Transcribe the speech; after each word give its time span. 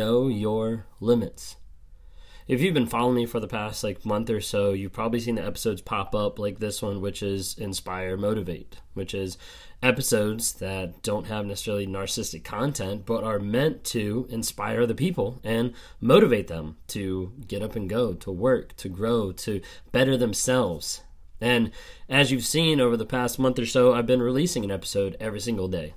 know 0.00 0.28
your 0.28 0.86
limits. 0.98 1.56
If 2.48 2.62
you've 2.62 2.72
been 2.72 2.86
following 2.86 3.16
me 3.16 3.26
for 3.26 3.38
the 3.38 3.46
past 3.46 3.84
like 3.84 4.06
month 4.06 4.30
or 4.30 4.40
so, 4.40 4.72
you've 4.72 4.94
probably 4.94 5.20
seen 5.20 5.34
the 5.34 5.44
episodes 5.44 5.82
pop 5.82 6.14
up 6.14 6.38
like 6.38 6.58
this 6.58 6.80
one, 6.80 7.02
which 7.02 7.22
is 7.22 7.54
Inspire 7.58 8.16
Motivate, 8.16 8.78
which 8.94 9.12
is 9.12 9.36
episodes 9.82 10.54
that 10.54 11.02
don't 11.02 11.26
have 11.26 11.44
necessarily 11.44 11.86
narcissistic 11.86 12.42
content, 12.42 13.04
but 13.04 13.24
are 13.24 13.38
meant 13.38 13.84
to 13.84 14.26
inspire 14.30 14.86
the 14.86 14.94
people 14.94 15.38
and 15.44 15.74
motivate 16.00 16.48
them 16.48 16.78
to 16.88 17.34
get 17.46 17.62
up 17.62 17.76
and 17.76 17.90
go, 17.90 18.14
to 18.14 18.32
work, 18.32 18.74
to 18.76 18.88
grow, 18.88 19.32
to 19.32 19.60
better 19.92 20.16
themselves. 20.16 21.02
And 21.42 21.70
as 22.08 22.32
you've 22.32 22.46
seen 22.46 22.80
over 22.80 22.96
the 22.96 23.04
past 23.04 23.38
month 23.38 23.58
or 23.58 23.66
so, 23.66 23.92
I've 23.92 24.06
been 24.06 24.22
releasing 24.22 24.64
an 24.64 24.70
episode 24.70 25.14
every 25.20 25.40
single 25.40 25.68
day. 25.68 25.92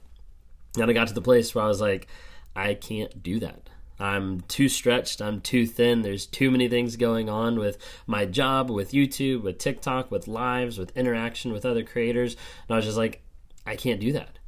And 0.78 0.90
I 0.90 0.94
got 0.94 1.08
to 1.08 1.14
the 1.14 1.22
place 1.22 1.56
where 1.56 1.64
I 1.64 1.68
was 1.70 1.80
like, 1.80 2.08
I 2.56 2.74
can't 2.74 3.24
do 3.24 3.40
that. 3.40 3.70
I'm 4.00 4.42
too 4.42 4.70
stretched. 4.70 5.22
I'm 5.22 5.42
too 5.42 5.66
thin. 5.66 6.02
There's 6.02 6.26
too 6.26 6.52
many 6.52 6.68
things 6.68 6.96
going 6.96 7.30
on 7.30 7.60
with 7.60 7.78
my 8.08 8.26
job, 8.26 8.70
with 8.70 8.92
YouTube, 8.92 9.44
with 9.44 9.58
TikTok, 9.58 10.12
with 10.12 10.28
lives, 10.28 10.78
with 10.78 10.96
interaction 10.98 11.52
with 11.52 11.66
other 11.66 11.84
creators. 11.84 12.36
And 12.68 12.74
I 12.74 12.78
was 12.78 12.86
just 12.86 12.98
like, 12.98 13.22
I 13.66 13.76
can't 13.76 14.00
do 14.00 14.12
that. 14.14 14.40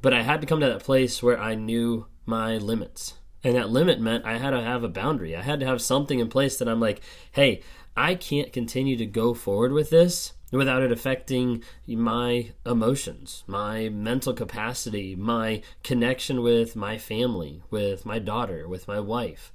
But 0.00 0.14
I 0.14 0.22
had 0.22 0.40
to 0.40 0.46
come 0.46 0.60
to 0.60 0.66
that 0.66 0.84
place 0.84 1.22
where 1.22 1.38
I 1.38 1.54
knew 1.54 2.06
my 2.24 2.56
limits. 2.56 3.14
And 3.44 3.56
that 3.56 3.70
limit 3.70 4.00
meant 4.00 4.24
I 4.24 4.38
had 4.38 4.50
to 4.50 4.60
have 4.60 4.84
a 4.84 4.88
boundary. 4.88 5.36
I 5.36 5.42
had 5.42 5.60
to 5.60 5.66
have 5.66 5.82
something 5.82 6.18
in 6.18 6.28
place 6.28 6.56
that 6.58 6.68
I'm 6.68 6.80
like, 6.80 7.00
hey, 7.32 7.62
I 7.96 8.14
can't 8.14 8.52
continue 8.52 8.96
to 8.96 9.06
go 9.06 9.34
forward 9.34 9.72
with 9.72 9.90
this 9.90 10.34
without 10.50 10.82
it 10.82 10.92
affecting 10.92 11.62
my 11.86 12.52
emotions, 12.64 13.44
my 13.46 13.88
mental 13.88 14.32
capacity, 14.32 15.14
my 15.14 15.62
connection 15.82 16.42
with 16.42 16.74
my 16.74 16.98
family, 16.98 17.62
with 17.70 18.06
my 18.06 18.18
daughter, 18.18 18.66
with 18.66 18.88
my 18.88 19.00
wife. 19.00 19.52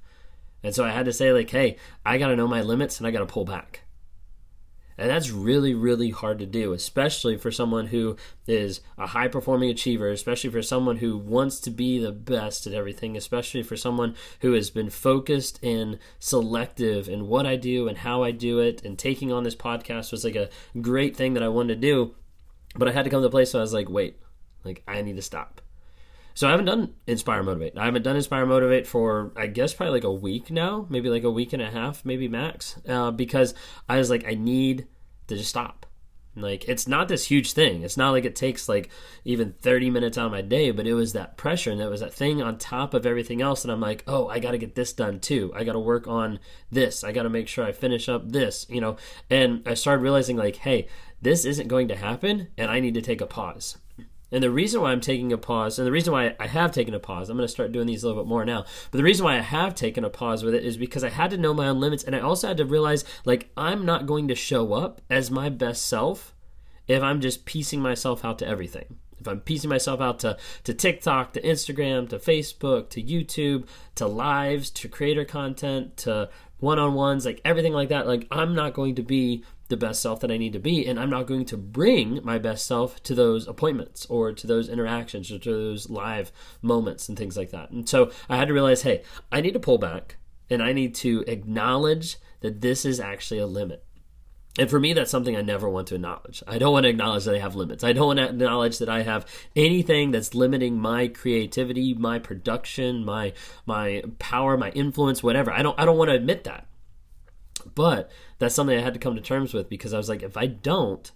And 0.62 0.74
so 0.74 0.84
I 0.84 0.90
had 0.90 1.04
to 1.06 1.12
say, 1.12 1.32
like, 1.32 1.50
hey, 1.50 1.76
I 2.06 2.18
got 2.18 2.28
to 2.28 2.36
know 2.36 2.48
my 2.48 2.62
limits 2.62 2.98
and 2.98 3.06
I 3.06 3.10
got 3.10 3.20
to 3.20 3.26
pull 3.26 3.44
back. 3.44 3.83
And 4.96 5.10
that's 5.10 5.30
really, 5.30 5.74
really 5.74 6.10
hard 6.10 6.38
to 6.38 6.46
do, 6.46 6.72
especially 6.72 7.36
for 7.36 7.50
someone 7.50 7.86
who 7.86 8.16
is 8.46 8.80
a 8.96 9.08
high 9.08 9.28
performing 9.28 9.70
achiever, 9.70 10.10
especially 10.10 10.50
for 10.50 10.62
someone 10.62 10.98
who 10.98 11.18
wants 11.18 11.58
to 11.60 11.70
be 11.70 11.98
the 11.98 12.12
best 12.12 12.66
at 12.66 12.74
everything, 12.74 13.16
especially 13.16 13.62
for 13.62 13.76
someone 13.76 14.14
who 14.40 14.52
has 14.52 14.70
been 14.70 14.90
focused 14.90 15.62
and 15.64 15.98
selective 16.20 17.08
in 17.08 17.26
what 17.26 17.46
I 17.46 17.56
do 17.56 17.88
and 17.88 17.98
how 17.98 18.22
I 18.22 18.30
do 18.30 18.60
it. 18.60 18.84
And 18.84 18.98
taking 18.98 19.32
on 19.32 19.42
this 19.42 19.56
podcast 19.56 20.12
was 20.12 20.24
like 20.24 20.36
a 20.36 20.50
great 20.80 21.16
thing 21.16 21.34
that 21.34 21.42
I 21.42 21.48
wanted 21.48 21.74
to 21.74 21.80
do. 21.80 22.14
But 22.76 22.88
I 22.88 22.92
had 22.92 23.04
to 23.04 23.10
come 23.10 23.22
to 23.22 23.28
a 23.28 23.30
place 23.30 23.52
where 23.52 23.60
I 23.60 23.62
was 23.62 23.74
like, 23.74 23.88
wait, 23.88 24.20
like, 24.64 24.82
I 24.86 25.02
need 25.02 25.16
to 25.16 25.22
stop. 25.22 25.60
So 26.34 26.48
I 26.48 26.50
haven't 26.50 26.66
done 26.66 26.94
Inspire 27.06 27.44
Motivate. 27.44 27.78
I 27.78 27.84
haven't 27.84 28.02
done 28.02 28.16
Inspire 28.16 28.44
Motivate 28.44 28.88
for 28.88 29.32
I 29.36 29.46
guess 29.46 29.72
probably 29.72 29.94
like 29.94 30.04
a 30.04 30.12
week 30.12 30.50
now, 30.50 30.86
maybe 30.90 31.08
like 31.08 31.22
a 31.22 31.30
week 31.30 31.52
and 31.52 31.62
a 31.62 31.70
half, 31.70 32.04
maybe 32.04 32.26
max, 32.28 32.76
uh, 32.88 33.12
because 33.12 33.54
I 33.88 33.98
was 33.98 34.10
like 34.10 34.26
I 34.26 34.34
need 34.34 34.86
to 35.28 35.36
just 35.36 35.50
stop. 35.50 35.86
Like 36.36 36.68
it's 36.68 36.88
not 36.88 37.06
this 37.06 37.26
huge 37.26 37.52
thing. 37.52 37.82
It's 37.82 37.96
not 37.96 38.10
like 38.10 38.24
it 38.24 38.34
takes 38.34 38.68
like 38.68 38.90
even 39.24 39.54
30 39.60 39.90
minutes 39.90 40.18
out 40.18 40.26
of 40.26 40.32
my 40.32 40.42
day, 40.42 40.72
but 40.72 40.88
it 40.88 40.94
was 40.94 41.12
that 41.12 41.36
pressure 41.36 41.70
and 41.70 41.80
that 41.80 41.90
was 41.90 42.00
that 42.00 42.12
thing 42.12 42.42
on 42.42 42.58
top 42.58 42.94
of 42.94 43.06
everything 43.06 43.40
else 43.40 43.62
and 43.62 43.70
I'm 43.70 43.80
like, 43.80 44.02
"Oh, 44.08 44.26
I 44.26 44.40
got 44.40 44.50
to 44.50 44.58
get 44.58 44.74
this 44.74 44.92
done 44.92 45.20
too. 45.20 45.52
I 45.54 45.62
got 45.62 45.74
to 45.74 45.78
work 45.78 46.08
on 46.08 46.40
this. 46.70 47.04
I 47.04 47.12
got 47.12 47.22
to 47.22 47.30
make 47.30 47.46
sure 47.46 47.64
I 47.64 47.70
finish 47.70 48.08
up 48.08 48.32
this, 48.32 48.66
you 48.68 48.80
know." 48.80 48.96
And 49.30 49.62
I 49.66 49.74
started 49.74 50.02
realizing 50.02 50.36
like, 50.36 50.56
"Hey, 50.56 50.88
this 51.22 51.44
isn't 51.44 51.68
going 51.68 51.86
to 51.88 51.96
happen 51.96 52.48
and 52.58 52.70
I 52.70 52.80
need 52.80 52.94
to 52.94 53.02
take 53.02 53.20
a 53.20 53.26
pause." 53.26 53.78
And 54.34 54.42
the 54.42 54.50
reason 54.50 54.80
why 54.80 54.90
I'm 54.90 55.00
taking 55.00 55.32
a 55.32 55.38
pause, 55.38 55.78
and 55.78 55.86
the 55.86 55.92
reason 55.92 56.12
why 56.12 56.34
I 56.40 56.48
have 56.48 56.72
taken 56.72 56.92
a 56.92 56.98
pause, 56.98 57.30
I'm 57.30 57.36
going 57.36 57.46
to 57.46 57.52
start 57.52 57.70
doing 57.70 57.86
these 57.86 58.02
a 58.02 58.08
little 58.08 58.24
bit 58.24 58.28
more 58.28 58.44
now. 58.44 58.64
But 58.90 58.98
the 58.98 59.04
reason 59.04 59.24
why 59.24 59.36
I 59.38 59.42
have 59.42 59.76
taken 59.76 60.02
a 60.02 60.10
pause 60.10 60.42
with 60.42 60.54
it 60.54 60.64
is 60.64 60.76
because 60.76 61.04
I 61.04 61.08
had 61.08 61.30
to 61.30 61.36
know 61.36 61.54
my 61.54 61.68
own 61.68 61.78
limits, 61.78 62.02
and 62.02 62.16
I 62.16 62.20
also 62.20 62.48
had 62.48 62.56
to 62.56 62.64
realize 62.64 63.04
like 63.24 63.50
I'm 63.56 63.86
not 63.86 64.06
going 64.06 64.26
to 64.26 64.34
show 64.34 64.72
up 64.72 65.00
as 65.08 65.30
my 65.30 65.50
best 65.50 65.86
self 65.86 66.34
if 66.88 67.00
I'm 67.00 67.20
just 67.20 67.44
piecing 67.44 67.80
myself 67.80 68.24
out 68.24 68.40
to 68.40 68.46
everything. 68.48 68.96
If 69.20 69.28
I'm 69.28 69.38
piecing 69.38 69.70
myself 69.70 70.00
out 70.00 70.18
to, 70.20 70.36
to 70.64 70.74
TikTok, 70.74 71.32
to 71.34 71.40
Instagram, 71.40 72.08
to 72.08 72.18
Facebook, 72.18 72.90
to 72.90 73.02
YouTube, 73.02 73.68
to 73.94 74.08
lives, 74.08 74.68
to 74.70 74.88
creator 74.88 75.24
content, 75.24 75.96
to 75.98 76.28
one 76.58 76.80
on 76.80 76.94
ones, 76.94 77.24
like 77.24 77.40
everything 77.44 77.72
like 77.72 77.90
that, 77.90 78.08
like 78.08 78.26
I'm 78.32 78.56
not 78.56 78.74
going 78.74 78.96
to 78.96 79.02
be 79.02 79.44
the 79.68 79.76
best 79.76 80.02
self 80.02 80.20
that 80.20 80.30
I 80.30 80.36
need 80.36 80.52
to 80.52 80.58
be, 80.58 80.86
and 80.86 81.00
I'm 81.00 81.10
not 81.10 81.26
going 81.26 81.44
to 81.46 81.56
bring 81.56 82.20
my 82.22 82.38
best 82.38 82.66
self 82.66 83.02
to 83.04 83.14
those 83.14 83.48
appointments 83.48 84.06
or 84.06 84.32
to 84.32 84.46
those 84.46 84.68
interactions 84.68 85.32
or 85.32 85.38
to 85.38 85.50
those 85.50 85.88
live 85.88 86.32
moments 86.60 87.08
and 87.08 87.18
things 87.18 87.36
like 87.36 87.50
that. 87.50 87.70
And 87.70 87.88
so 87.88 88.10
I 88.28 88.36
had 88.36 88.48
to 88.48 88.54
realize, 88.54 88.82
hey, 88.82 89.02
I 89.32 89.40
need 89.40 89.54
to 89.54 89.60
pull 89.60 89.78
back 89.78 90.16
and 90.50 90.62
I 90.62 90.72
need 90.72 90.94
to 90.96 91.24
acknowledge 91.26 92.18
that 92.40 92.60
this 92.60 92.84
is 92.84 93.00
actually 93.00 93.40
a 93.40 93.46
limit. 93.46 93.84
And 94.56 94.70
for 94.70 94.78
me, 94.78 94.92
that's 94.92 95.10
something 95.10 95.34
I 95.34 95.42
never 95.42 95.68
want 95.68 95.88
to 95.88 95.96
acknowledge. 95.96 96.42
I 96.46 96.58
don't 96.58 96.72
want 96.72 96.84
to 96.84 96.90
acknowledge 96.90 97.24
that 97.24 97.34
I 97.34 97.40
have 97.40 97.56
limits. 97.56 97.82
I 97.82 97.92
don't 97.92 98.06
want 98.06 98.18
to 98.20 98.28
acknowledge 98.28 98.78
that 98.78 98.88
I 98.88 99.02
have 99.02 99.26
anything 99.56 100.12
that's 100.12 100.34
limiting 100.34 100.78
my 100.78 101.08
creativity, 101.08 101.92
my 101.94 102.20
production, 102.20 103.04
my 103.04 103.32
my 103.66 104.04
power, 104.20 104.56
my 104.56 104.70
influence, 104.70 105.24
whatever. 105.24 105.50
I 105.50 105.62
don't 105.62 105.78
I 105.78 105.84
don't 105.84 105.98
want 105.98 106.10
to 106.10 106.14
admit 106.14 106.44
that. 106.44 106.68
But 107.74 108.10
that's 108.38 108.54
something 108.54 108.76
I 108.76 108.82
had 108.82 108.94
to 108.94 109.00
come 109.00 109.14
to 109.14 109.20
terms 109.20 109.54
with 109.54 109.68
because 109.68 109.94
I 109.94 109.96
was 109.96 110.08
like, 110.08 110.22
if 110.22 110.36
I 110.36 110.46
don't, 110.46 111.10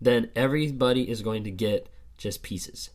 then 0.00 0.30
everybody 0.34 1.08
is 1.08 1.22
going 1.22 1.44
to 1.44 1.50
get 1.50 1.88
just 2.18 2.42
pieces. 2.42 2.90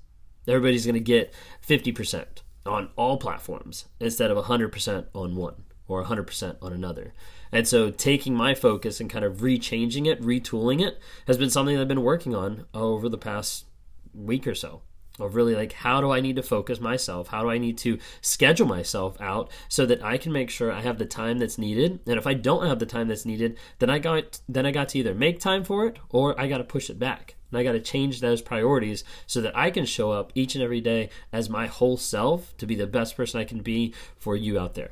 Everybody's 0.47 0.85
going 0.85 0.95
to 0.95 0.99
get 0.99 1.33
50% 1.67 2.25
on 2.65 2.89
all 2.95 3.17
platforms 3.17 3.85
instead 3.99 4.31
of 4.31 4.45
100% 4.45 5.05
on 5.13 5.35
one 5.35 5.63
or 5.87 6.03
100% 6.03 6.57
on 6.61 6.73
another. 6.73 7.13
And 7.51 7.67
so 7.67 7.89
taking 7.89 8.35
my 8.35 8.53
focus 8.53 8.99
and 8.99 9.09
kind 9.09 9.25
of 9.25 9.37
rechanging 9.37 10.05
it, 10.05 10.21
retooling 10.21 10.85
it, 10.85 10.99
has 11.25 11.37
been 11.37 11.49
something 11.49 11.77
I've 11.77 11.87
been 11.87 12.03
working 12.03 12.35
on 12.35 12.65
over 12.73 13.09
the 13.09 13.17
past 13.17 13.65
week 14.13 14.45
or 14.45 14.55
so 14.55 14.81
of 15.21 15.35
really 15.35 15.55
like 15.55 15.73
how 15.73 16.01
do 16.01 16.11
I 16.11 16.19
need 16.19 16.35
to 16.35 16.43
focus 16.43 16.79
myself? 16.79 17.27
How 17.27 17.41
do 17.41 17.49
I 17.49 17.57
need 17.57 17.77
to 17.79 17.99
schedule 18.21 18.67
myself 18.67 19.19
out 19.21 19.49
so 19.67 19.85
that 19.85 20.03
I 20.03 20.17
can 20.17 20.31
make 20.31 20.49
sure 20.49 20.71
I 20.71 20.81
have 20.81 20.97
the 20.97 21.05
time 21.05 21.39
that's 21.39 21.57
needed? 21.57 21.99
And 22.05 22.17
if 22.17 22.27
I 22.27 22.33
don't 22.33 22.67
have 22.67 22.79
the 22.79 22.85
time 22.85 23.07
that's 23.07 23.25
needed, 23.25 23.57
then 23.79 23.89
I 23.89 23.99
got 23.99 24.39
then 24.47 24.65
I 24.65 24.71
got 24.71 24.89
to 24.89 24.99
either 24.99 25.13
make 25.13 25.39
time 25.39 25.63
for 25.63 25.85
it 25.85 25.97
or 26.09 26.39
I 26.39 26.47
got 26.47 26.59
to 26.59 26.63
push 26.63 26.89
it 26.89 26.99
back. 26.99 27.35
And 27.51 27.59
I 27.59 27.63
got 27.63 27.71
to 27.71 27.79
change 27.79 28.21
those 28.21 28.41
priorities 28.41 29.03
so 29.25 29.41
that 29.41 29.57
I 29.57 29.71
can 29.71 29.85
show 29.85 30.11
up 30.11 30.31
each 30.35 30.53
and 30.55 30.63
every 30.63 30.81
day 30.81 31.09
as 31.31 31.49
my 31.49 31.67
whole 31.67 31.97
self 31.97 32.55
to 32.57 32.67
be 32.67 32.75
the 32.75 32.85
best 32.87 33.17
person 33.17 33.39
I 33.39 33.43
can 33.43 33.61
be 33.61 33.93
for 34.17 34.35
you 34.35 34.59
out 34.59 34.75
there. 34.75 34.91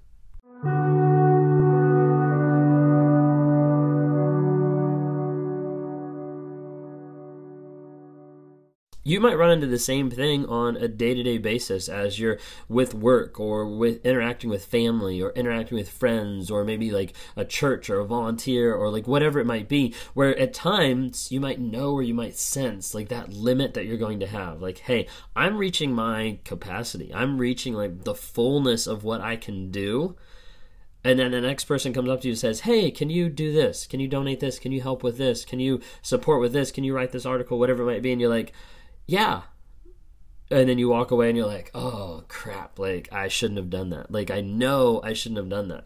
You 9.03 9.19
might 9.19 9.37
run 9.37 9.51
into 9.51 9.67
the 9.67 9.79
same 9.79 10.09
thing 10.09 10.45
on 10.45 10.77
a 10.77 10.87
day-to-day 10.87 11.37
basis 11.37 11.89
as 11.89 12.19
you're 12.19 12.37
with 12.69 12.93
work 12.93 13.39
or 13.39 13.65
with 13.65 14.05
interacting 14.05 14.49
with 14.49 14.65
family 14.65 15.21
or 15.21 15.31
interacting 15.31 15.77
with 15.77 15.89
friends 15.89 16.51
or 16.51 16.63
maybe 16.63 16.91
like 16.91 17.13
a 17.35 17.43
church 17.43 17.89
or 17.89 17.99
a 17.99 18.05
volunteer 18.05 18.73
or 18.73 18.89
like 18.89 19.07
whatever 19.07 19.39
it 19.39 19.45
might 19.45 19.67
be 19.67 19.93
where 20.13 20.37
at 20.37 20.53
times 20.53 21.31
you 21.31 21.39
might 21.39 21.59
know 21.59 21.91
or 21.93 22.03
you 22.03 22.13
might 22.13 22.37
sense 22.37 22.93
like 22.93 23.09
that 23.09 23.33
limit 23.33 23.73
that 23.73 23.85
you're 23.85 23.97
going 23.97 24.19
to 24.19 24.27
have 24.27 24.61
like 24.61 24.79
hey 24.79 25.07
i'm 25.35 25.57
reaching 25.57 25.93
my 25.93 26.37
capacity 26.45 27.13
i'm 27.13 27.37
reaching 27.37 27.73
like 27.73 28.03
the 28.03 28.15
fullness 28.15 28.87
of 28.87 29.03
what 29.03 29.21
i 29.21 29.35
can 29.35 29.71
do 29.71 30.15
and 31.03 31.17
then 31.17 31.31
the 31.31 31.41
next 31.41 31.65
person 31.65 31.93
comes 31.93 32.09
up 32.09 32.21
to 32.21 32.27
you 32.27 32.33
and 32.33 32.39
says, 32.39 32.59
Hey, 32.59 32.91
can 32.91 33.09
you 33.09 33.27
do 33.27 33.51
this? 33.51 33.87
Can 33.87 33.99
you 33.99 34.07
donate 34.07 34.39
this? 34.39 34.59
Can 34.59 34.71
you 34.71 34.81
help 34.81 35.01
with 35.01 35.17
this? 35.17 35.45
Can 35.45 35.59
you 35.59 35.81
support 36.01 36.41
with 36.41 36.53
this? 36.53 36.71
Can 36.71 36.83
you 36.83 36.95
write 36.95 37.11
this 37.11 37.25
article? 37.25 37.57
Whatever 37.57 37.83
it 37.83 37.87
might 37.87 38.01
be. 38.03 38.11
And 38.11 38.21
you're 38.21 38.29
like, 38.29 38.53
yeah 39.07 39.41
and 40.49 40.67
then 40.67 40.77
you 40.77 40.89
walk 40.89 41.11
away 41.11 41.29
and 41.29 41.37
you're 41.37 41.47
like 41.47 41.71
oh 41.73 42.23
crap 42.27 42.77
like 42.79 43.07
i 43.11 43.27
shouldn't 43.27 43.57
have 43.57 43.69
done 43.69 43.89
that 43.89 44.11
like 44.11 44.29
i 44.31 44.41
know 44.41 45.01
i 45.03 45.13
shouldn't 45.13 45.37
have 45.37 45.49
done 45.49 45.67
that 45.69 45.85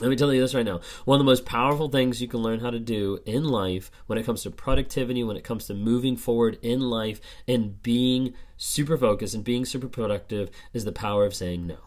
Let 0.00 0.10
me 0.10 0.16
tell 0.16 0.32
you 0.32 0.40
this 0.40 0.54
right 0.54 0.64
now. 0.64 0.80
One 1.06 1.18
of 1.18 1.26
the 1.26 1.30
most 1.30 1.44
powerful 1.44 1.88
things 1.88 2.22
you 2.22 2.28
can 2.28 2.38
learn 2.40 2.60
how 2.60 2.70
to 2.70 2.78
do 2.78 3.18
in 3.26 3.42
life 3.42 3.90
when 4.06 4.16
it 4.16 4.24
comes 4.24 4.44
to 4.44 4.50
productivity, 4.52 5.24
when 5.24 5.36
it 5.36 5.42
comes 5.42 5.66
to 5.66 5.74
moving 5.74 6.16
forward 6.16 6.56
in 6.62 6.78
life 6.80 7.20
and 7.48 7.82
being 7.82 8.34
super 8.56 8.96
focused 8.96 9.34
and 9.34 9.42
being 9.42 9.64
super 9.64 9.88
productive 9.88 10.50
is 10.72 10.84
the 10.84 10.92
power 10.92 11.26
of 11.26 11.34
saying 11.34 11.66
no. 11.66 11.78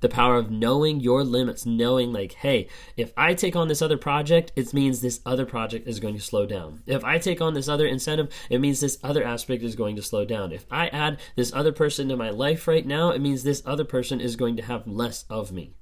The 0.00 0.08
power 0.08 0.36
of 0.36 0.50
knowing 0.50 1.00
your 1.00 1.24
limits, 1.24 1.66
knowing, 1.66 2.12
like, 2.12 2.32
hey, 2.32 2.68
if 2.96 3.12
I 3.16 3.34
take 3.34 3.56
on 3.56 3.68
this 3.68 3.82
other 3.82 3.96
project, 3.96 4.52
it 4.56 4.72
means 4.74 5.00
this 5.00 5.20
other 5.24 5.46
project 5.46 5.88
is 5.88 6.00
going 6.00 6.14
to 6.14 6.20
slow 6.20 6.46
down. 6.46 6.82
If 6.86 7.04
I 7.04 7.18
take 7.18 7.40
on 7.40 7.54
this 7.54 7.68
other 7.68 7.86
incentive, 7.86 8.32
it 8.50 8.60
means 8.60 8.80
this 8.80 8.98
other 9.02 9.24
aspect 9.24 9.62
is 9.62 9.76
going 9.76 9.96
to 9.96 10.02
slow 10.02 10.24
down. 10.24 10.52
If 10.52 10.66
I 10.70 10.88
add 10.88 11.18
this 11.34 11.52
other 11.52 11.72
person 11.72 12.08
to 12.08 12.16
my 12.16 12.30
life 12.30 12.68
right 12.68 12.86
now, 12.86 13.10
it 13.10 13.20
means 13.20 13.42
this 13.42 13.62
other 13.64 13.84
person 13.84 14.20
is 14.20 14.36
going 14.36 14.56
to 14.56 14.62
have 14.62 14.86
less 14.86 15.24
of 15.30 15.52
me 15.52 15.74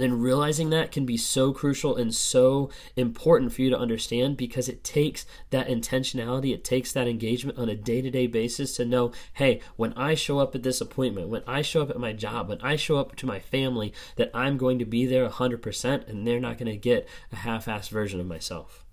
then 0.00 0.20
realizing 0.20 0.70
that 0.70 0.92
can 0.92 1.04
be 1.04 1.16
so 1.16 1.52
crucial 1.52 1.96
and 1.96 2.14
so 2.14 2.70
important 2.96 3.52
for 3.52 3.62
you 3.62 3.70
to 3.70 3.78
understand 3.78 4.36
because 4.36 4.68
it 4.68 4.84
takes 4.84 5.26
that 5.50 5.68
intentionality, 5.68 6.52
it 6.52 6.64
takes 6.64 6.92
that 6.92 7.08
engagement 7.08 7.58
on 7.58 7.68
a 7.68 7.74
day 7.74 8.00
to 8.00 8.10
day 8.10 8.26
basis 8.26 8.76
to 8.76 8.84
know 8.84 9.12
hey, 9.34 9.60
when 9.76 9.92
I 9.94 10.14
show 10.14 10.38
up 10.38 10.54
at 10.54 10.62
this 10.62 10.80
appointment, 10.80 11.28
when 11.28 11.42
I 11.46 11.62
show 11.62 11.82
up 11.82 11.90
at 11.90 12.00
my 12.00 12.12
job, 12.12 12.48
when 12.48 12.60
I 12.60 12.76
show 12.76 12.96
up 12.96 13.16
to 13.16 13.26
my 13.26 13.38
family, 13.38 13.92
that 14.16 14.30
I'm 14.34 14.56
going 14.56 14.78
to 14.78 14.84
be 14.84 15.06
there 15.06 15.28
100% 15.28 16.08
and 16.08 16.26
they're 16.26 16.40
not 16.40 16.58
going 16.58 16.70
to 16.70 16.76
get 16.76 17.08
a 17.32 17.36
half 17.36 17.66
assed 17.66 17.90
version 17.90 18.20
of 18.20 18.26
myself. 18.26 18.84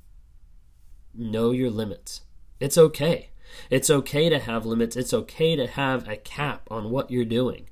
Know 1.13 1.51
your 1.51 1.71
limits. 1.71 2.21
It's 2.59 2.77
okay. 2.77 3.30
It's 3.69 3.89
okay 3.89 4.30
to 4.30 4.39
have 4.39 4.65
limits. 4.65 4.95
It's 4.95 5.13
okay 5.13 5.56
to 5.56 5.68
have 5.68 6.07
a 6.07 6.18
cap 6.18 6.68
on 6.69 6.89
what 6.89 7.12
you're 7.12 7.25
doing. 7.25 7.69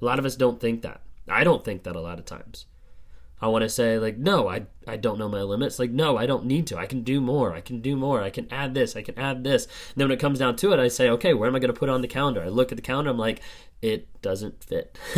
A 0.00 0.04
lot 0.04 0.18
of 0.18 0.24
us 0.24 0.36
don't 0.36 0.60
think 0.60 0.82
that. 0.82 1.00
I 1.28 1.44
don't 1.44 1.64
think 1.64 1.82
that 1.84 1.96
a 1.96 2.00
lot 2.00 2.18
of 2.18 2.24
times. 2.24 2.66
I 3.40 3.48
want 3.48 3.62
to 3.62 3.68
say 3.68 3.98
like 3.98 4.16
no, 4.16 4.48
I 4.48 4.66
I 4.86 4.96
don't 4.96 5.18
know 5.18 5.28
my 5.28 5.42
limits. 5.42 5.78
Like 5.78 5.90
no, 5.90 6.16
I 6.16 6.24
don't 6.24 6.46
need 6.46 6.66
to. 6.68 6.78
I 6.78 6.86
can 6.86 7.02
do 7.02 7.20
more. 7.20 7.52
I 7.52 7.60
can 7.60 7.80
do 7.80 7.96
more. 7.96 8.22
I 8.22 8.30
can 8.30 8.50
add 8.50 8.74
this. 8.74 8.96
I 8.96 9.02
can 9.02 9.18
add 9.18 9.44
this. 9.44 9.64
And 9.66 9.96
then 9.96 10.08
when 10.08 10.16
it 10.16 10.20
comes 10.20 10.38
down 10.38 10.56
to 10.56 10.72
it, 10.72 10.78
I 10.78 10.88
say, 10.88 11.10
"Okay, 11.10 11.34
where 11.34 11.48
am 11.48 11.54
I 11.54 11.58
going 11.58 11.72
to 11.72 11.78
put 11.78 11.88
on 11.88 12.00
the 12.00 12.08
calendar?" 12.08 12.42
I 12.42 12.48
look 12.48 12.72
at 12.72 12.76
the 12.76 12.82
calendar, 12.82 13.10
I'm 13.10 13.18
like, 13.18 13.42
"It 13.82 14.08
doesn't 14.22 14.64
fit." 14.64 14.98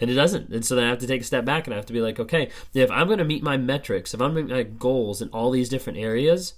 and 0.00 0.10
it 0.10 0.14
doesn't. 0.14 0.48
And 0.50 0.64
so 0.64 0.76
then 0.76 0.84
I 0.84 0.88
have 0.88 0.98
to 0.98 1.06
take 1.06 1.20
a 1.20 1.24
step 1.24 1.44
back 1.44 1.66
and 1.66 1.74
I 1.74 1.76
have 1.76 1.86
to 1.86 1.92
be 1.92 2.00
like, 2.00 2.18
"Okay, 2.18 2.50
if 2.72 2.90
I'm 2.90 3.06
going 3.06 3.18
to 3.18 3.24
meet 3.24 3.42
my 3.42 3.56
metrics, 3.56 4.14
if 4.14 4.22
I'm 4.22 4.32
going 4.32 4.48
to 4.48 4.54
meet 4.54 4.66
my 4.66 4.76
goals 4.78 5.20
in 5.20 5.28
all 5.30 5.50
these 5.50 5.68
different 5.68 5.98
areas, 5.98 6.54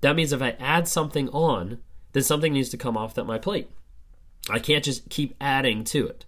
that 0.00 0.16
means 0.16 0.32
if 0.32 0.40
I 0.40 0.56
add 0.58 0.88
something 0.88 1.28
on, 1.30 1.80
then 2.12 2.22
something 2.22 2.52
needs 2.52 2.70
to 2.70 2.76
come 2.76 2.96
off 2.96 3.14
that 3.14 3.24
my 3.24 3.38
plate. 3.38 3.68
I 4.48 4.58
can't 4.58 4.84
just 4.84 5.10
keep 5.10 5.34
adding 5.40 5.84
to 5.84 6.06
it." 6.06 6.24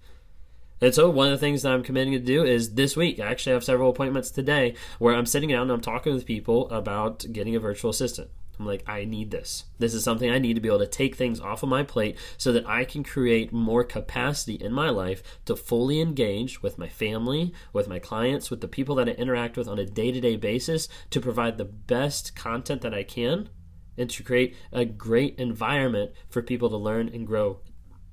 And 0.82 0.93
so 0.93 1.08
one 1.08 1.29
of 1.29 1.32
the 1.32 1.38
things 1.38 1.62
that 1.62 1.73
I'm 1.73 1.84
committing 1.84 2.12
to 2.14 2.19
do 2.19 2.44
is 2.44 2.75
this 2.75 2.96
week. 2.96 3.20
I 3.20 3.26
actually 3.26 3.52
have 3.52 3.62
several 3.62 3.88
appointments 3.88 4.32
today 4.32 4.75
where 4.99 5.14
I'm 5.14 5.26
sitting 5.26 5.50
down 5.50 5.62
and 5.62 5.70
I'm 5.70 5.81
talking 5.81 6.12
with 6.12 6.26
people 6.26 6.69
about 6.70 7.25
getting 7.32 7.55
a 7.55 7.61
virtual 7.61 7.93
assistant. 7.93 8.31
I'm 8.58 8.67
like, 8.67 8.82
I 8.88 9.05
need 9.05 9.31
this. 9.31 9.64
This 9.79 9.94
is 9.94 10.02
something 10.02 10.29
I 10.29 10.38
need 10.38 10.55
to 10.55 10.61
be 10.61 10.69
able 10.69 10.81
to 10.81 10.87
take 10.88 11.14
things 11.14 11.40
off 11.40 11.62
of 11.62 11.69
my 11.69 11.84
plate 11.84 12.19
so 12.37 12.52
that 12.52 12.69
I 12.69 12.84
can 12.84 13.05
create 13.05 13.52
more 13.52 13.84
capacity 13.84 14.55
in 14.55 14.73
my 14.73 14.90
life 14.90 15.23
to 15.44 15.55
fully 15.55 16.00
engage 16.00 16.62
with 16.62 16.79
my 16.79 16.88
family, 16.88 17.55
with 17.73 17.87
my 17.87 18.00
clients, 18.00 18.50
with 18.50 18.61
the 18.61 18.69
people 18.69 18.96
that 18.96 19.08
I 19.08 19.12
interact 19.12 19.56
with 19.56 19.69
on 19.69 19.78
a 19.78 19.87
day 19.87 20.11
to 20.11 20.20
day 20.20 20.35
basis 20.35 20.88
to 21.11 21.20
provide 21.20 21.58
the 21.58 21.64
best 21.64 22.35
content 22.35 22.82
that 22.82 22.93
I 22.93 23.05
can 23.05 23.50
and 23.96 24.11
to 24.11 24.25
create 24.25 24.56
a 24.73 24.85
great 24.85 25.38
environment 25.38 26.11
for 26.28 26.43
people 26.43 26.69
to 26.70 26.76
learn 26.76 27.08
and 27.08 27.25
grow 27.25 27.61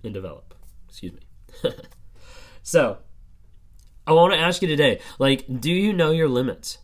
and 0.03 0.13
develop. 0.13 0.53
Excuse 0.87 1.13
me. 1.13 1.71
So, 2.63 2.99
I 4.05 4.13
want 4.13 4.33
to 4.33 4.39
ask 4.39 4.61
you 4.61 4.67
today 4.67 4.99
like, 5.19 5.45
do 5.59 5.71
you 5.71 5.93
know 5.93 6.11
your 6.11 6.29
limits? 6.29 6.79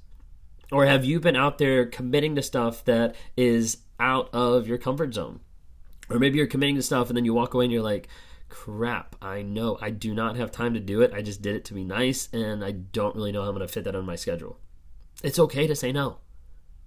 Or 0.71 0.85
have 0.85 1.05
you 1.05 1.19
been 1.19 1.35
out 1.35 1.57
there 1.57 1.85
committing 1.85 2.35
to 2.35 2.41
stuff 2.41 2.83
that 2.85 3.15
is 3.37 3.77
out 3.99 4.29
of 4.33 4.67
your 4.67 4.77
comfort 4.77 5.13
zone? 5.13 5.39
Or 6.09 6.19
maybe 6.19 6.37
you're 6.37 6.47
committing 6.47 6.75
to 6.75 6.81
stuff 6.81 7.09
and 7.09 7.17
then 7.17 7.25
you 7.25 7.33
walk 7.33 7.53
away 7.53 7.65
and 7.65 7.71
you're 7.71 7.81
like, 7.81 8.07
crap, 8.49 9.15
I 9.21 9.41
know 9.41 9.77
I 9.81 9.89
do 9.89 10.13
not 10.13 10.37
have 10.37 10.51
time 10.51 10.73
to 10.75 10.79
do 10.79 11.01
it. 11.01 11.13
I 11.13 11.21
just 11.21 11.41
did 11.41 11.55
it 11.55 11.65
to 11.65 11.73
be 11.73 11.83
nice 11.83 12.29
and 12.31 12.63
I 12.63 12.71
don't 12.71 13.15
really 13.15 13.31
know 13.31 13.41
how 13.41 13.49
I'm 13.49 13.55
going 13.55 13.67
to 13.67 13.71
fit 13.73 13.83
that 13.85 13.95
on 13.95 14.05
my 14.05 14.15
schedule. 14.15 14.59
It's 15.23 15.39
okay 15.39 15.67
to 15.67 15.75
say 15.75 15.91
no. 15.91 16.19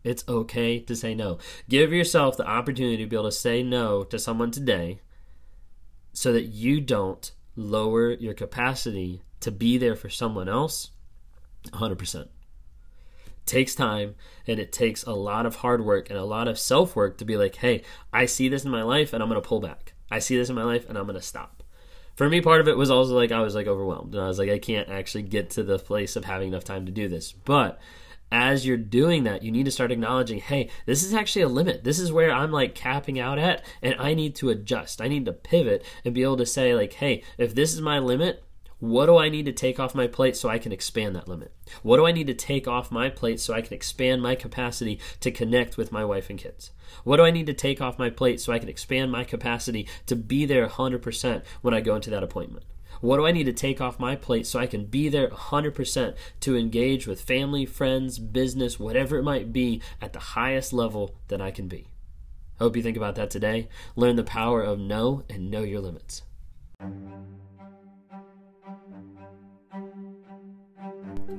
It's 0.05 0.25
okay 0.29 0.79
to 0.81 0.94
say 0.94 1.14
no. 1.14 1.38
Give 1.69 1.93
yourself 1.93 2.37
the 2.37 2.46
opportunity 2.46 2.99
to 2.99 3.06
be 3.06 3.17
able 3.17 3.25
to 3.29 3.32
say 3.32 3.62
no 3.62 4.05
to 4.05 4.19
someone 4.19 4.50
today 4.50 5.00
so 6.12 6.32
that 6.32 6.44
you 6.44 6.81
don't 6.81 7.32
lower 7.58 8.12
your 8.12 8.34
capacity 8.34 9.22
to 9.40 9.50
be 9.50 9.76
there 9.78 9.96
for 9.96 10.08
someone 10.08 10.49
else 10.49 10.90
100% 11.72 12.28
takes 13.49 13.75
time 13.75 14.14
and 14.46 14.60
it 14.60 14.70
takes 14.70 15.02
a 15.05 15.12
lot 15.12 15.46
of 15.46 15.56
hard 15.56 15.84
work 15.84 16.10
and 16.10 16.19
a 16.19 16.25
lot 16.25 16.46
of 16.46 16.58
self 16.58 16.94
work 16.94 17.19
to 17.19 17.25
be 17.25 17.37
like, 17.37 17.56
hey, 17.56 17.82
I 18.12 18.26
see 18.26 18.49
this 18.49 18.64
in 18.64 18.70
my 18.70 18.82
life 18.82 19.12
and 19.12 19.22
I'm 19.22 19.28
going 19.28 19.40
to 19.40 19.49
pull 19.49 19.60
back. 19.60 19.94
I 20.10 20.20
see 20.20 20.37
this 20.37 20.50
in 20.50 20.55
my 20.55 20.62
life 20.62 20.88
and 20.88 20.96
I'm 20.96 21.05
going 21.05 21.16
to 21.16 21.22
stop. 21.22 21.62
For 22.14 22.28
me, 22.28 22.40
part 22.40 22.60
of 22.60 22.69
it 22.69 22.76
was 22.76 22.90
also 22.90 23.14
like 23.14 23.32
I 23.32 23.40
was 23.40 23.55
like 23.55 23.66
overwhelmed 23.66 24.14
and 24.14 24.22
I 24.22 24.28
was 24.28 24.38
like, 24.38 24.50
I 24.50 24.58
can't 24.58 24.88
actually 24.88 25.22
get 25.22 25.50
to 25.50 25.62
the 25.62 25.78
place 25.78 26.14
of 26.14 26.25
having 26.25 26.49
enough 26.49 26.64
time 26.64 26.87
to 26.87 26.93
do 26.93 27.08
this. 27.08 27.32
But 27.32 27.81
as 28.31 28.67
you're 28.67 28.77
doing 28.77 29.25
that, 29.25 29.43
you 29.43 29.51
need 29.51 29.65
to 29.65 29.71
start 29.71 29.91
acknowledging, 29.91 30.41
hey, 30.41 30.71
this 30.87 31.03
is 31.03 31.15
actually 31.15 31.43
a 31.43 31.49
limit. 31.49 31.85
This 31.85 31.99
is 31.99 32.13
where 32.13 32.31
I'm 32.31 32.53
like 32.53 32.75
capping 32.75 33.19
out 33.19 33.39
at, 33.39 33.65
and 33.83 33.95
I 33.99 34.15
need 34.15 34.35
to 34.37 34.51
adjust. 34.51 35.01
I 35.01 35.09
need 35.09 35.25
to 35.27 35.33
pivot 35.33 35.85
and 36.05 36.15
be 36.15 36.23
able 36.23 36.37
to 36.39 36.47
say, 36.47 36.75
like, 36.75 36.95
hey, 36.95 37.23
if 37.39 37.55
this 37.55 37.73
is 37.73 37.81
my 37.81 37.99
limit, 37.99 38.45
what 38.81 39.07
do 39.07 39.17
I 39.17 39.29
need 39.29 39.47
to 39.47 39.53
take 39.53 39.81
off 39.81 39.95
my 39.95 40.07
plate 40.07 40.37
so 40.37 40.49
I 40.49 40.59
can 40.59 40.71
expand 40.71 41.17
that 41.17 41.27
limit? 41.27 41.53
What 41.83 41.97
do 41.97 42.07
I 42.07 42.13
need 42.13 42.29
to 42.29 42.35
take 42.35 42.69
off 42.69 42.93
my 42.93 43.09
plate 43.09 43.41
so 43.41 43.53
I 43.53 43.61
can 43.61 43.75
expand 43.75 44.23
my 44.23 44.37
capacity 44.37 45.01
to 45.21 45.33
connect 45.33 45.77
with 45.77 45.91
my 45.91 46.05
wife 46.05 46.31
and 46.31 46.39
kids? 46.39 46.71
What 47.03 47.17
do 47.17 47.25
I 47.25 47.33
need 47.33 47.47
to 47.47 47.55
take 47.55 47.81
off 47.81 47.99
my 47.99 48.09
plate 48.09 48.41
so 48.41 48.53
I 48.53 48.61
can 48.61 48.69
expand 48.69 49.11
my 49.11 49.25
capacity 49.25 49.89
to 50.07 50.15
be 50.15 50.45
there 50.45 50.67
100% 50.69 51.43
when 51.63 51.75
I 51.75 51.81
go 51.81 51.97
into 51.97 52.11
that 52.11 52.23
appointment? 52.23 52.65
What 53.00 53.17
do 53.17 53.27
I 53.27 53.33
need 53.33 53.45
to 53.45 53.53
take 53.53 53.81
off 53.81 53.99
my 53.99 54.17
plate 54.17 54.47
so 54.47 54.59
I 54.59 54.67
can 54.67 54.87
be 54.87 55.09
there 55.09 55.29
100% 55.29 56.15
to 56.41 56.56
engage 56.56 57.06
with 57.06 57.21
family, 57.21 57.65
friends, 57.65 58.19
business, 58.19 58.79
whatever 58.81 59.19
it 59.19 59.23
might 59.23 59.53
be 59.53 59.81
at 60.00 60.12
the 60.12 60.19
highest 60.19 60.73
level 60.73 61.15
that 61.29 61.41
I 61.41 61.50
can 61.50 61.69
be? 61.69 61.89
Hope 62.59 62.77
you 62.77 62.83
think 62.83 62.97
about 62.97 63.15
that 63.15 63.31
today. 63.31 63.69
Learn 63.95 64.17
the 64.17 64.25
power 64.25 64.62
of 64.62 64.79
no 64.79 65.23
and 65.31 65.50
know 65.50 65.62
your 65.62 65.81
limits. 65.81 66.22